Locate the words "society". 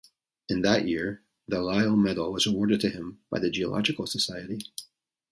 4.07-4.57